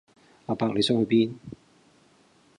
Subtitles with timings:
[0.47, 1.33] 阿伯你想去邊